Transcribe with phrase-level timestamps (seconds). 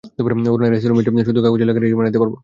[0.55, 2.35] ওনারা এসি রুমে বসে, শুধু কাগজে লেখালেখিই মারাইতে পারবো।